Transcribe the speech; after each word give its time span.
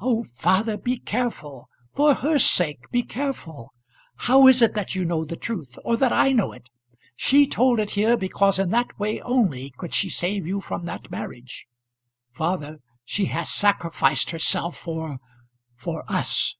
"Oh, 0.00 0.24
father, 0.34 0.78
be 0.78 0.96
careful. 0.96 1.68
For 1.94 2.14
her 2.14 2.38
sake 2.38 2.88
be 2.90 3.02
careful. 3.02 3.70
How 4.16 4.46
is 4.46 4.62
it 4.62 4.72
that 4.72 4.94
you 4.94 5.04
know 5.04 5.26
the 5.26 5.36
truth; 5.36 5.78
or 5.84 5.94
that 5.98 6.10
I 6.10 6.32
know 6.32 6.52
it? 6.52 6.70
She 7.16 7.46
told 7.46 7.78
it 7.78 7.90
here 7.90 8.16
because 8.16 8.58
in 8.58 8.70
that 8.70 8.98
way 8.98 9.20
only 9.20 9.74
could 9.76 9.92
she 9.92 10.08
save 10.08 10.46
you 10.46 10.62
from 10.62 10.86
that 10.86 11.10
marriage. 11.10 11.66
Father, 12.32 12.78
she 13.04 13.26
has 13.26 13.50
sacrificed 13.50 14.30
herself 14.30 14.74
for 14.74 15.18
for 15.76 16.02
us." 16.10 16.56